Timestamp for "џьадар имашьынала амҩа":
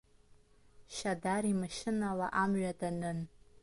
0.95-2.71